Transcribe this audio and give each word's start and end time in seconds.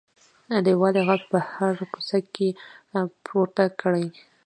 د 0.63 0.65
یووالي 0.73 1.01
غږ 1.09 1.21
په 1.31 1.37
هره 1.51 1.85
کوڅه 1.93 2.19
کې 2.35 2.49
پورته 3.25 3.63
کړئ. 3.81 4.05